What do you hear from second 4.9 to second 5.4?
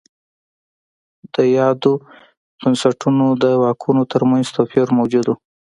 موجود و.